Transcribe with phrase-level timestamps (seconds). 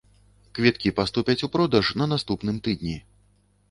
[0.59, 3.01] Квіткі паступяць у продаж на наступным тыдні.